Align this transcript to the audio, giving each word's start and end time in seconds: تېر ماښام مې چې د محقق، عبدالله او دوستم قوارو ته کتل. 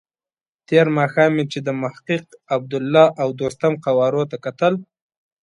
تېر 0.69 0.85
ماښام 0.97 1.31
مې 1.35 1.45
چې 1.51 1.59
د 1.67 1.69
محقق، 1.81 2.25
عبدالله 2.55 3.05
او 3.21 3.29
دوستم 3.39 3.73
قوارو 3.85 4.23
ته 4.31 4.37
کتل. 4.45 4.73